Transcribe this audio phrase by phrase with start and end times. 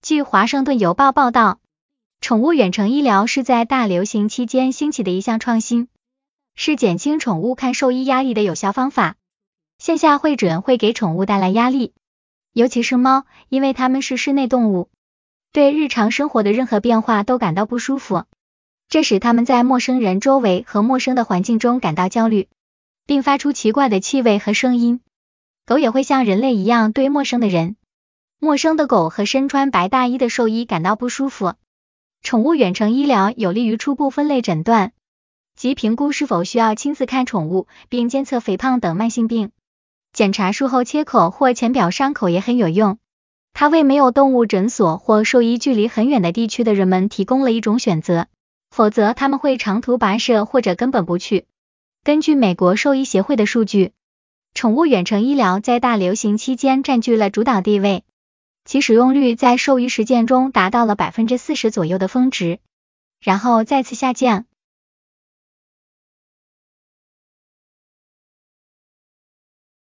[0.00, 1.58] 据华盛顿邮报报道，
[2.20, 5.88] 宠物远程医疗是在大流行期间兴起的一项创新，
[6.54, 9.16] 是减轻宠物看兽医压力的有效方法。
[9.76, 11.92] 线下会诊会给宠物带来压力，
[12.52, 14.88] 尤其是猫，因为它们是室内动物，
[15.52, 18.24] 对日常生活的任何变化都感到不舒服，
[18.88, 22.48] 这使它们在陌生人周围和陌生的环境中感到焦虑，
[23.04, 25.00] 并发出奇怪的气味和声音。
[25.66, 27.74] 狗也会像人类一样对陌生的人。
[28.40, 31.54] 陌生的狗和身穿白大衣的兽医感到不舒服。
[32.22, 34.92] 宠物远程医疗有利于初步分类诊断
[35.56, 39.50] 及评估是否需要亲自看宠物，并监测肥胖等慢性病。
[40.12, 42.98] 检查术后切口或浅表伤口也很有用。
[43.54, 48.28] 它为没有动物诊所或兽医距离很远的地区的人们提供了一种选择，
[48.70, 51.46] 否则他们会长途跋涉或者根本不去。
[52.04, 53.90] 根据美国兽医协会的数据，
[54.54, 58.04] 宠物远程医疗在大流行期间占据了主导地位。
[58.68, 62.58] 其使用率在授予实践中达到了百分之四十左右的峰值，
[63.18, 64.44] 然后再次下降。